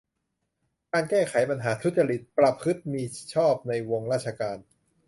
[0.91, 3.03] การแก้ไขปัญหาทุจริต ประพฤติมิ
[3.33, 4.57] ชอบในวงราชการ